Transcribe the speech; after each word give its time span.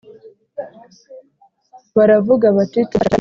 Baravuga 1.97 2.45
bati 2.57 2.69
turacyashakira 2.69 2.99
iki 2.99 3.09